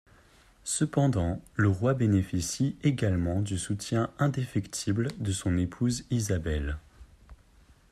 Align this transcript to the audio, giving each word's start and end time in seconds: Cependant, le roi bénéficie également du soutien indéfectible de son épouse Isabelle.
Cependant, 0.63 1.39
le 1.55 1.67
roi 1.69 1.93
bénéficie 1.93 2.75
également 2.81 3.39
du 3.39 3.59
soutien 3.59 4.09
indéfectible 4.17 5.09
de 5.19 5.31
son 5.31 5.59
épouse 5.59 6.05
Isabelle. 6.09 6.79